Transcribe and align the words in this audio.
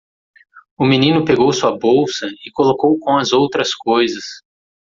O 0.79 0.83
menino 0.83 1.23
pegou 1.25 1.53
sua 1.53 1.77
bolsa 1.77 2.25
e 2.43 2.49
colocou 2.51 2.97
com 2.97 3.17
as 3.17 3.31
outras 3.31 3.75
coisas. 3.75 4.23